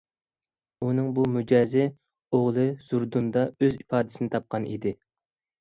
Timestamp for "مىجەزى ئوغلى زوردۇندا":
1.33-3.47